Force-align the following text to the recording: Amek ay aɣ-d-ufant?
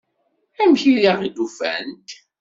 Amek 0.61 0.83
ay 0.91 1.03
aɣ-d-ufant? 1.11 2.09